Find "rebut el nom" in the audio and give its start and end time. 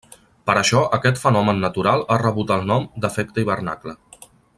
2.23-2.89